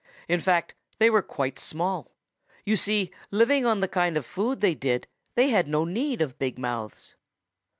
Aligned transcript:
In 0.27 0.39
fact, 0.39 0.73
they 0.97 1.11
were 1.11 1.21
quite 1.21 1.59
small. 1.59 2.09
You 2.65 2.75
see, 2.75 3.11
living 3.29 3.67
on 3.67 3.81
the 3.81 3.87
kind 3.87 4.17
of 4.17 4.25
food 4.25 4.59
they 4.59 4.73
did, 4.73 5.05
they 5.35 5.49
had 5.49 5.67
no 5.67 5.85
need 5.85 6.23
of 6.23 6.39
big 6.39 6.57
mouths. 6.57 7.13